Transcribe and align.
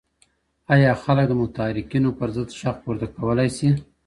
ایا 0.73 0.91
خلک 1.03 1.25
د 1.29 1.33
محتکرینو 1.41 2.09
پر 2.19 2.29
ضد 2.35 2.49
ږغ 2.59 2.75
پورته 2.83 3.07
کولای 3.15 3.49
سي؟ 3.57 3.69